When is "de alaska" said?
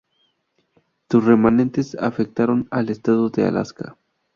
3.29-3.95